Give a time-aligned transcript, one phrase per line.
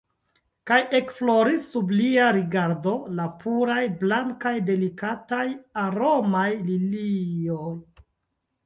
[0.69, 5.47] Kaj ekfloris sub lia rigardo la puraj, blankaj, delikataj,
[5.87, 7.75] aromaj lilioj.